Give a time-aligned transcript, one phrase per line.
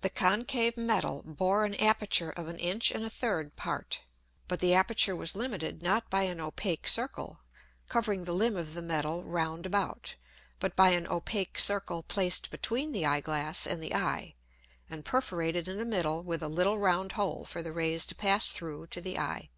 [0.00, 4.00] The concave Metal bore an Aperture of an Inch and a third part;
[4.46, 7.40] but the Aperture was limited not by an opake Circle,
[7.86, 10.14] covering the Limb of the Metal round about,
[10.58, 14.36] but by an opake Circle placed between the Eyeglass and the Eye,
[14.88, 18.52] and perforated in the middle with a little round hole for the Rays to pass
[18.52, 19.50] through to the Eye.